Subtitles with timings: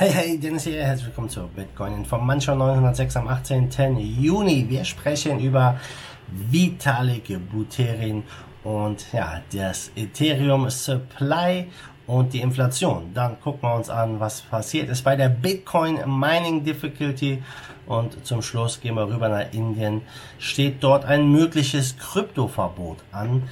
[0.00, 3.98] Hey, hey, Dennis hier, herzlich willkommen zur Bitcoin Information 906 am 18.
[3.98, 4.64] Juni.
[4.66, 5.78] Wir sprechen über
[6.26, 8.22] Vitalik Buterin
[8.64, 11.66] und ja, das Ethereum Supply
[12.10, 13.12] und die Inflation.
[13.14, 17.40] Dann gucken wir uns an, was passiert ist bei der Bitcoin Mining Difficulty.
[17.86, 20.02] Und zum Schluss gehen wir rüber nach Indien.
[20.38, 23.44] Steht dort ein mögliches Kryptoverbot an.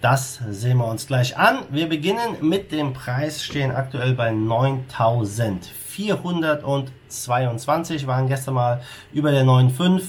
[0.00, 1.60] Das sehen wir uns gleich an.
[1.70, 4.32] Wir beginnen mit dem Preis, stehen aktuell bei
[5.98, 8.80] 9422, waren gestern mal
[9.12, 10.02] über der 9,5,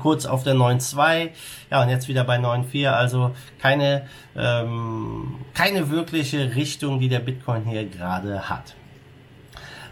[0.00, 1.30] kurz auf der 9,2,
[1.70, 7.64] ja und jetzt wieder bei 9,4, also keine, ähm, keine wirkliche Richtung, die der Bitcoin
[7.64, 8.74] hier gerade hat.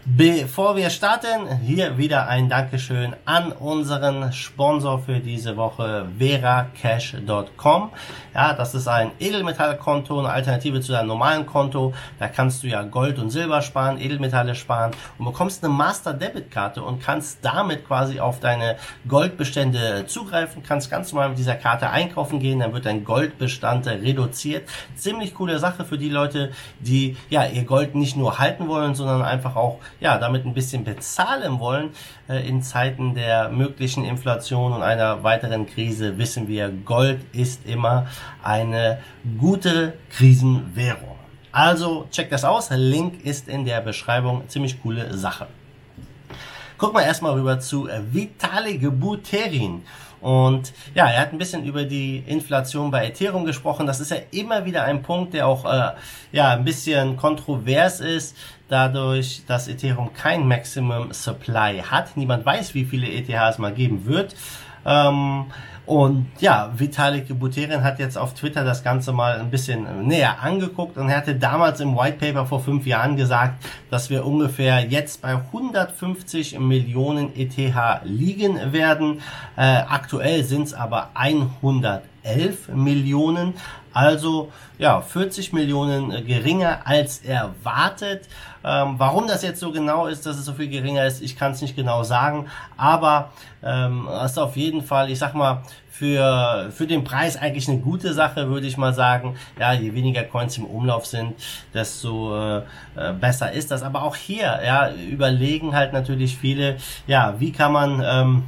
[0.07, 7.89] Bevor wir starten, hier wieder ein Dankeschön an unseren Sponsor für diese Woche, veracash.com.
[8.35, 11.95] Ja, das ist ein Edelmetallkonto, eine Alternative zu deinem normalen Konto.
[12.19, 16.51] Da kannst du ja Gold und Silber sparen, Edelmetalle sparen und bekommst eine Master Debit
[16.51, 18.75] Karte und kannst damit quasi auf deine
[19.07, 20.61] Goldbestände zugreifen.
[20.61, 24.69] Kannst ganz normal mit dieser Karte einkaufen gehen, dann wird dein Goldbestand reduziert.
[24.95, 29.23] Ziemlich coole Sache für die Leute, die ja ihr Gold nicht nur halten wollen, sondern
[29.23, 31.91] einfach auch ja, damit ein bisschen bezahlen wollen.
[32.27, 38.07] Äh, in Zeiten der möglichen Inflation und einer weiteren Krise wissen wir, Gold ist immer
[38.43, 38.99] eine
[39.39, 41.15] gute Krisenwährung.
[41.51, 42.69] Also check das aus.
[42.71, 44.47] Link ist in der Beschreibung.
[44.49, 45.47] Ziemlich coole Sache.
[46.77, 49.83] Gucken wir erstmal rüber zu Vitalik Buterin.
[50.25, 53.85] Und ja, er hat ein bisschen über die Inflation bei Ethereum gesprochen.
[53.85, 55.91] Das ist ja immer wieder ein Punkt, der auch äh,
[56.31, 58.35] ja ein bisschen kontrovers ist,
[58.67, 62.17] dadurch, dass Ethereum kein Maximum Supply hat.
[62.17, 64.35] Niemand weiß, wie viele ETH es mal geben wird.
[64.83, 65.45] Ähm,
[65.85, 70.97] und ja, Vitalik Buterin hat jetzt auf Twitter das Ganze mal ein bisschen näher angeguckt
[70.97, 75.21] und er hatte damals im White Paper vor fünf Jahren gesagt, dass wir ungefähr jetzt
[75.21, 77.57] bei 150 Millionen ETH
[78.03, 79.21] liegen werden.
[79.55, 83.53] Äh, aktuell sind es aber 111 Millionen.
[83.95, 88.27] Also ja, 40 Millionen geringer als erwartet.
[88.65, 91.53] Ähm, warum das jetzt so genau ist, dass es so viel geringer ist, ich kann
[91.53, 92.47] es nicht genau sagen.
[92.75, 93.31] Aber
[93.63, 98.13] ähm, ist auf jeden Fall, ich sag mal, für, für den Preis eigentlich eine gute
[98.13, 99.37] Sache, würde ich mal sagen.
[99.57, 101.35] Ja, je weniger Coins im Umlauf sind,
[101.73, 102.57] desto äh,
[102.97, 103.81] äh, besser ist das.
[103.81, 106.75] Aber auch hier, ja, überlegen halt natürlich viele,
[107.07, 108.43] ja, wie kann man ähm,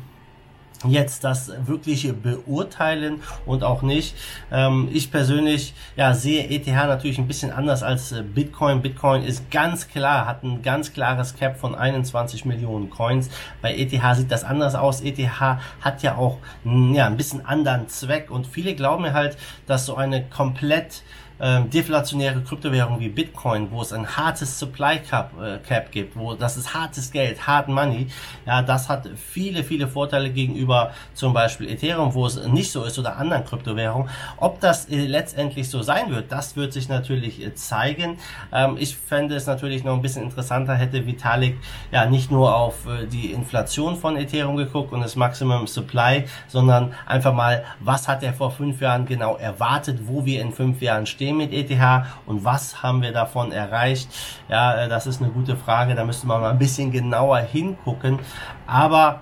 [0.85, 4.15] jetzt das wirkliche beurteilen und auch nicht.
[4.51, 8.81] Ähm, ich persönlich ja, sehe ETH natürlich ein bisschen anders als äh, Bitcoin.
[8.81, 13.29] Bitcoin ist ganz klar, hat ein ganz klares Cap von 21 Millionen Coins.
[13.61, 15.01] Bei ETH sieht das anders aus.
[15.01, 19.85] ETH hat ja auch ja, ein bisschen anderen Zweck und viele glauben mir halt, dass
[19.85, 21.03] so eine komplett
[21.39, 26.33] ähm, deflationäre Kryptowährungen wie Bitcoin, wo es ein hartes Supply Cap, äh, Cap gibt, wo
[26.33, 28.07] das ist hartes Geld, hard Money,
[28.45, 32.97] ja, das hat viele, viele Vorteile gegenüber zum Beispiel Ethereum, wo es nicht so ist
[32.97, 34.09] oder anderen Kryptowährungen.
[34.37, 38.17] Ob das äh, letztendlich so sein wird, das wird sich natürlich äh, zeigen.
[38.51, 41.57] Ähm, ich fände es natürlich noch ein bisschen interessanter, hätte Vitalik
[41.91, 46.93] ja nicht nur auf äh, die Inflation von Ethereum geguckt und das Maximum Supply, sondern
[47.05, 51.05] einfach mal, was hat er vor fünf Jahren genau erwartet, wo wir in fünf Jahren
[51.05, 54.09] stehen stehen mit ETH und was haben wir davon erreicht?
[54.47, 58.19] Ja, äh, das ist eine gute Frage, da müsste man mal ein bisschen genauer hingucken.
[58.65, 59.21] Aber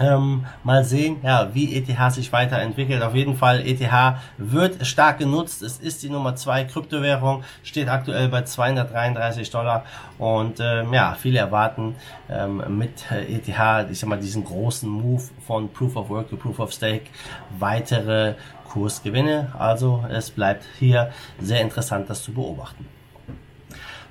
[0.00, 3.02] ähm, mal sehen, ja, wie ETH sich weiterentwickelt.
[3.02, 3.82] Auf jeden Fall, ETH
[4.38, 5.62] wird stark genutzt.
[5.62, 9.84] Es ist die Nummer zwei Kryptowährung, steht aktuell bei 233 Dollar.
[10.18, 11.94] Und ähm, ja, viele erwarten
[12.30, 13.48] ähm, mit ETH,
[13.90, 17.06] ich sag mal, diesen großen Move von Proof of Work to Proof of Stake
[17.58, 18.34] weitere
[18.68, 19.52] Kursgewinne.
[19.58, 21.10] Also es bleibt hier
[21.40, 22.86] sehr interessant, das zu beobachten.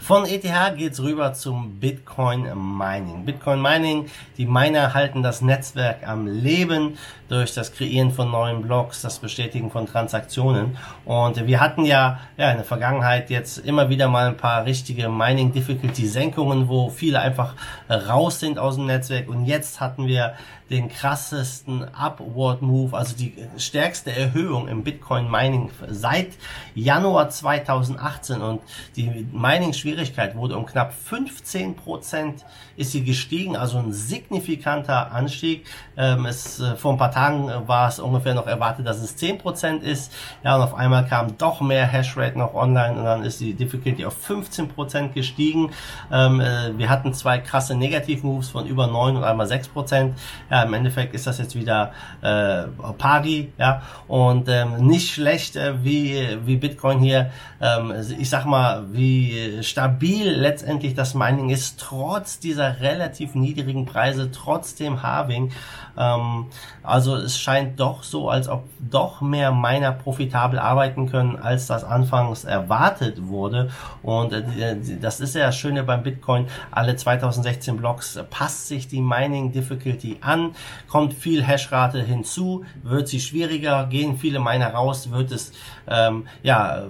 [0.04, 3.24] Von ETH geht's rüber zum Bitcoin Mining.
[3.24, 6.98] Bitcoin Mining, die Miner halten das Netzwerk am Leben
[7.30, 10.76] durch das Kreieren von neuen Blocks, das Bestätigen von Transaktionen.
[11.06, 15.08] Und wir hatten ja, ja in der Vergangenheit jetzt immer wieder mal ein paar richtige
[15.08, 17.54] Mining Difficulty Senkungen, wo viele einfach
[17.88, 19.30] raus sind aus dem Netzwerk.
[19.30, 20.34] Und jetzt hatten wir
[20.72, 26.30] den krassesten Upward Move, also die stärkste Erhöhung im Bitcoin Mining seit
[26.74, 28.62] Januar 2018 und
[28.96, 32.46] die Mining Schwierigkeit wurde um knapp 15 Prozent
[32.78, 35.66] ist sie gestiegen, also ein signifikanter Anstieg.
[35.98, 39.18] Ähm, es, äh, vor ein paar Tagen äh, war es ungefähr noch erwartet, dass es
[39.18, 40.14] 10 Prozent ist.
[40.44, 44.06] Ja, und auf einmal kam doch mehr Hashrate noch online und dann ist die Difficulty
[44.06, 45.72] auf 15 Prozent gestiegen.
[46.12, 50.18] Ähm, äh, wir hatten zwei krasse Negativ-Moves von über 9 und einmal 6 Prozent.
[50.50, 51.92] Ja, im Endeffekt ist das jetzt wieder
[52.22, 52.64] äh,
[52.98, 58.86] pari, ja, und ähm, nicht schlecht, äh, wie, wie Bitcoin hier, ähm, ich sag mal,
[58.92, 65.52] wie stark stabil letztendlich das Mining ist, trotz dieser relativ niedrigen Preise, trotz dem Halving.
[65.98, 66.46] Ähm,
[66.84, 71.84] also es scheint doch so, als ob doch mehr Miner profitabel arbeiten können, als das
[71.84, 73.72] anfangs erwartet wurde.
[74.04, 76.46] Und äh, das ist ja das Schöne beim Bitcoin.
[76.70, 80.52] Alle 2016 Blocks passt sich die Mining Difficulty an,
[80.90, 85.54] kommt viel Hashrate hinzu, wird sie schwieriger, gehen viele Miner raus, wird es
[85.88, 86.84] ähm, ja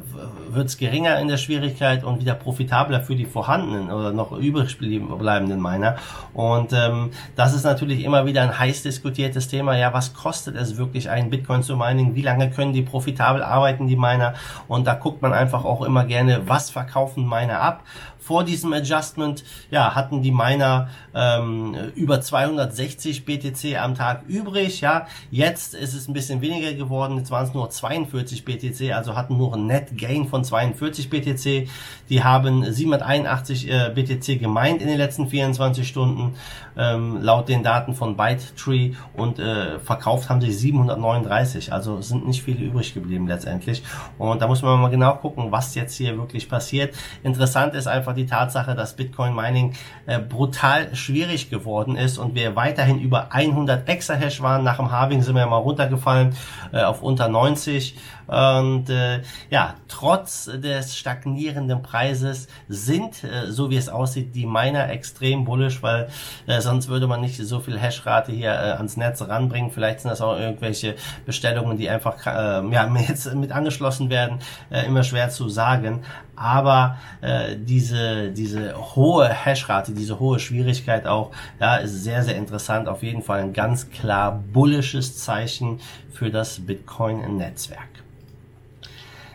[0.50, 2.36] wird geringer in der Schwierigkeit und wieder
[2.82, 5.96] profitabler für die vorhandenen oder noch übrig bleibenden Miner.
[6.34, 9.78] Und ähm, das ist natürlich immer wieder ein heiß diskutiertes Thema.
[9.78, 12.16] Ja, was kostet es wirklich, einen Bitcoin zu mining?
[12.16, 14.34] Wie lange können die profitabel arbeiten, die Miner?
[14.68, 17.84] Und da guckt man einfach auch immer gerne, was verkaufen Miner ab
[18.22, 24.80] vor diesem Adjustment ja, hatten die Miner ähm, über 260 BTC am Tag übrig.
[24.82, 27.18] Ja, jetzt ist es ein bisschen weniger geworden.
[27.18, 31.68] Jetzt waren es nur 42 BTC, also hatten nur ein Net Gain von 42 BTC.
[32.10, 36.36] Die haben 781 äh, BTC gemeint in den letzten 24 Stunden
[36.78, 41.74] ähm, laut den Daten von ByteTree und äh, verkauft haben sie 739.
[41.74, 43.84] Also sind nicht viele übrig geblieben letztendlich.
[44.18, 46.96] Und da muss man mal genau gucken, was jetzt hier wirklich passiert.
[47.24, 49.74] Interessant ist einfach die Tatsache, dass Bitcoin Mining
[50.06, 54.64] äh, brutal schwierig geworden ist und wir weiterhin über 100 Exahash waren.
[54.64, 56.36] Nach dem Halving sind wir mal runtergefallen
[56.72, 57.98] äh, auf unter 90.
[58.28, 64.90] Und äh, ja, trotz des stagnierenden Preises sind, äh, so wie es aussieht, die Miner
[64.90, 66.08] extrem bullish, weil
[66.48, 69.72] äh, sonst würde man nicht so viel Hashrate hier äh, ans Netz ranbringen.
[69.72, 74.86] Vielleicht sind das auch irgendwelche Bestellungen, die einfach äh, ja, jetzt mit angeschlossen werden, äh,
[74.86, 76.04] immer schwer zu sagen.
[76.36, 82.88] Aber äh, diese, diese hohe Hashrate, diese hohe Schwierigkeit auch, ja, ist sehr, sehr interessant.
[82.88, 85.80] Auf jeden Fall ein ganz klar bullisches Zeichen
[86.12, 87.90] für das Bitcoin-Netzwerk.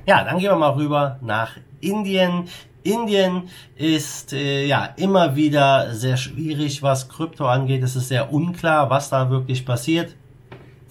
[0.06, 2.48] Ja, dann gehen wir mal rüber nach Indien.
[2.86, 7.82] Indien ist äh, ja immer wieder sehr schwierig, was Krypto angeht.
[7.82, 10.14] Es ist sehr unklar, was da wirklich passiert.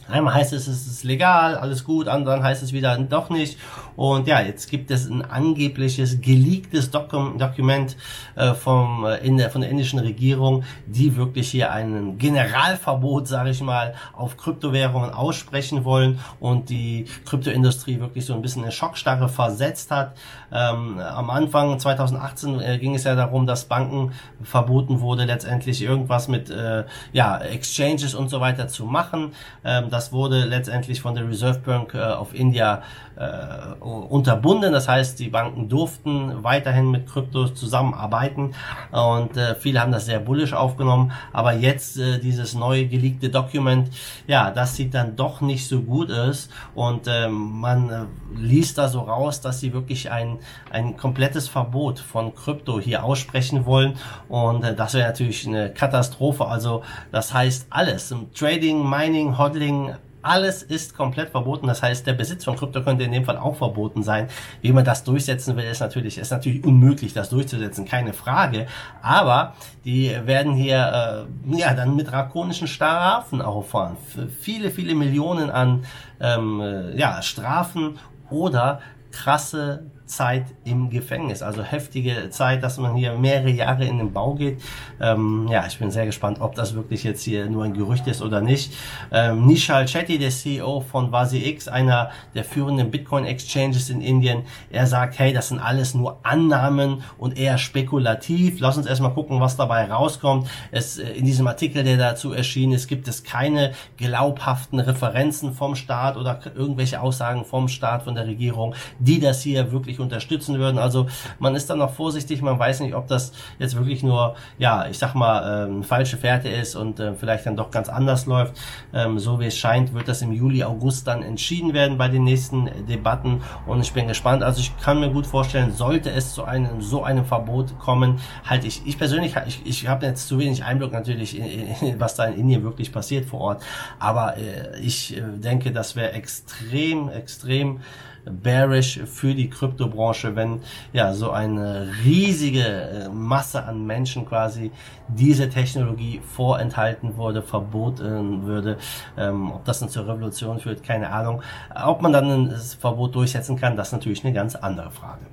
[0.07, 3.57] Einmal heißt es, es ist legal, alles gut, anderen heißt es wieder doch nicht.
[3.95, 7.95] Und ja, jetzt gibt es ein angebliches geleaktes Dokum Dokument
[8.35, 13.49] äh, vom, äh, in der, von der indischen Regierung, die wirklich hier ein Generalverbot, sage
[13.49, 19.29] ich mal, auf Kryptowährungen aussprechen wollen und die Kryptoindustrie wirklich so ein bisschen in Schockstarre
[19.29, 20.15] versetzt hat.
[20.51, 24.11] Ähm, am Anfang 2018 äh, ging es ja darum, dass Banken
[24.43, 29.31] verboten wurde, letztendlich irgendwas mit äh, ja, Exchanges und so weiter zu machen.
[29.63, 32.83] Ähm, das wurde letztendlich von der Reserve Bank äh, of India
[33.15, 34.73] äh, unterbunden.
[34.73, 38.53] Das heißt, die Banken durften weiterhin mit Kryptos zusammenarbeiten
[38.91, 41.13] und äh, viele haben das sehr bullisch aufgenommen.
[41.31, 43.89] Aber jetzt äh, dieses neue geleakte Dokument,
[44.27, 48.01] ja, das sieht dann doch nicht so gut aus und äh, man äh,
[48.37, 50.39] liest da so raus, dass sie wirklich ein,
[50.69, 53.93] ein komplettes Verbot von Krypto hier aussprechen wollen
[54.27, 56.45] und äh, das wäre natürlich eine Katastrophe.
[56.45, 56.83] Also
[57.13, 59.84] das heißt alles, Trading, Mining, Hodling,
[60.25, 61.67] alles ist komplett verboten.
[61.67, 64.27] Das heißt, der Besitz von Krypto könnte in dem Fall auch verboten sein.
[64.61, 68.67] Wie man das durchsetzen will, ist natürlich, ist natürlich unmöglich, das durchzusetzen, keine Frage.
[69.01, 73.97] Aber die werden hier äh, ja dann mit drakonischen Strafen auffahren.
[74.39, 75.85] Viele, viele Millionen an
[76.19, 77.97] ähm, äh, ja, Strafen
[78.29, 78.81] oder
[79.11, 81.41] krasse Zeit im Gefängnis.
[81.41, 84.61] Also heftige Zeit, dass man hier mehrere Jahre in den Bau geht.
[85.01, 88.21] Ähm, ja, ich bin sehr gespannt, ob das wirklich jetzt hier nur ein Gerücht ist
[88.21, 88.73] oder nicht.
[89.11, 95.17] Ähm, Nishal Chetty, der CEO von VasiX, einer der führenden Bitcoin-Exchanges in Indien, er sagt,
[95.17, 98.59] hey, das sind alles nur Annahmen und eher spekulativ.
[98.59, 100.47] Lass uns erstmal gucken, was dabei rauskommt.
[100.71, 105.75] Es, äh, in diesem Artikel, der dazu erschienen ist, gibt es keine glaubhaften Referenzen vom
[105.75, 110.59] Staat oder irgendwelche Aussagen vom Staat, von der Regierung, die das hier wirklich wirklich unterstützen
[110.59, 110.77] würden.
[110.77, 111.07] Also
[111.39, 114.97] man ist dann noch vorsichtig, man weiß nicht, ob das jetzt wirklich nur, ja, ich
[114.97, 118.55] sag mal, ähm, falsche Fährte ist und äh, vielleicht dann doch ganz anders läuft.
[118.93, 122.23] Ähm, so wie es scheint, wird das im Juli, August dann entschieden werden bei den
[122.23, 124.43] nächsten Debatten und ich bin gespannt.
[124.43, 128.65] Also ich kann mir gut vorstellen, sollte es zu einem so einem Verbot kommen, halt
[128.65, 131.45] ich, ich persönlich, ich, ich habe jetzt zu wenig Einblick natürlich, in,
[131.87, 133.63] in, was da in Indien wirklich passiert vor Ort,
[133.99, 137.79] aber äh, ich äh, denke, das wäre extrem, extrem
[138.25, 140.61] bearish für die Kryptobranche, wenn
[140.93, 144.71] ja so eine riesige äh, Masse an Menschen quasi
[145.07, 148.77] diese Technologie vorenthalten wurde, verboten würde.
[149.17, 151.41] Ähm, ob das dann zur Revolution führt, keine Ahnung.
[151.85, 155.25] Ob man dann das Verbot durchsetzen kann, das ist natürlich eine ganz andere Frage.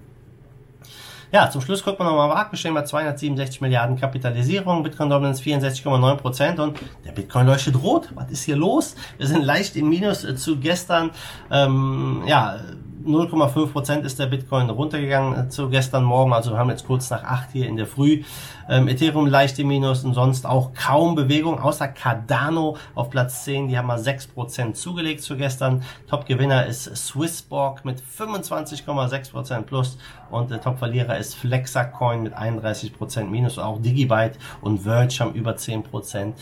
[1.33, 6.61] Ja, zum Schluss guckt man nochmal Marktgeschehen bei 267 Milliarden Kapitalisierung, Bitcoin Dominance 64,9 Prozent
[6.61, 8.11] und der Bitcoin leuchtet rot.
[8.15, 8.97] Was ist hier los?
[9.17, 11.11] Wir sind leicht im Minus äh, zu gestern.
[11.51, 12.61] Ähm, ja,
[13.05, 16.33] 0,5% ist der Bitcoin runtergegangen äh, zu gestern Morgen.
[16.33, 18.23] Also wir haben jetzt kurz nach 8 hier in der Früh.
[18.69, 23.69] Ähm, Ethereum leicht im Minus und sonst auch kaum Bewegung, außer Cardano auf Platz 10.
[23.69, 25.83] Die haben mal 6% zugelegt zu gestern.
[26.09, 29.99] Top-Gewinner ist Swissborg mit 25,6% plus
[30.31, 33.59] und der Top-Verlierer ist Flexacoin mit 31% minus.
[33.59, 36.33] Auch Digibyte und Verge haben über 10%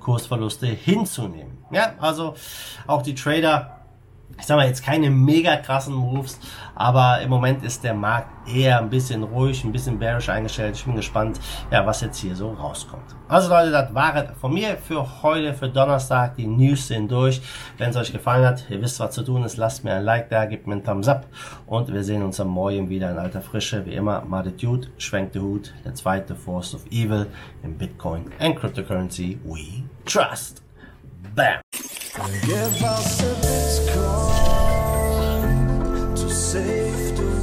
[0.00, 1.58] Kursverluste hinzunehmen.
[1.70, 2.34] Ja, also
[2.86, 3.83] auch die Trader
[4.38, 6.38] ich sag mal jetzt keine mega krassen Moves,
[6.74, 10.76] aber im Moment ist der Markt eher ein bisschen ruhig, ein bisschen bearish eingestellt.
[10.76, 11.40] Ich bin gespannt,
[11.70, 13.04] ja, was jetzt hier so rauskommt.
[13.28, 16.36] Also Leute, das war von mir für heute, für Donnerstag.
[16.36, 17.40] Die News sind durch.
[17.78, 20.28] Wenn es euch gefallen hat, ihr wisst, was zu tun ist, lasst mir ein Like
[20.30, 21.26] da, gebt mir einen Thumbs up
[21.66, 23.86] und wir sehen uns am Morgen wieder in alter Frische.
[23.86, 24.22] Wie immer,
[24.60, 27.26] Dude, schwenkt der Hut, der zweite Force of Evil
[27.62, 30.62] in Bitcoin and Cryptocurrency we trust.
[31.34, 31.60] Bam!
[36.54, 37.33] safe to